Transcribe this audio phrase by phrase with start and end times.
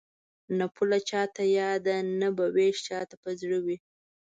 [0.57, 3.77] نه به پوله چاته یاده نه به وېش چاته په زړه وي